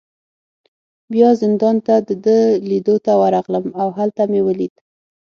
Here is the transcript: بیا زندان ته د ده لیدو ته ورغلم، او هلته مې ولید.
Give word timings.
بیا 1.13 1.29
زندان 1.41 1.75
ته 1.85 1.95
د 2.07 2.09
ده 2.25 2.37
لیدو 2.69 2.95
ته 3.05 3.11
ورغلم، 3.21 3.65
او 3.81 3.87
هلته 3.97 4.21
مې 4.31 4.41
ولید. 4.47 4.73